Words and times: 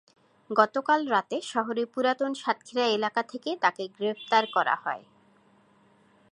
গতকাল 0.49 0.99
রাতে 1.07 1.37
শহরের 1.43 1.87
পুরাতন 1.93 2.31
সাতক্ষীরা 2.33 2.85
এলাকা 2.87 3.21
থেকে 3.23 3.49
তাঁকে 3.61 3.83
গ্রেপ্তার 3.97 4.43
করা 4.55 4.75
হয়। 4.75 5.03